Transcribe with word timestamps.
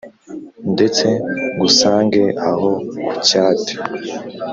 Ndetse 0.73 1.05
ngusange 1.55 2.23
aho 2.49 2.69
ku 3.09 3.13
cyate 3.27 3.73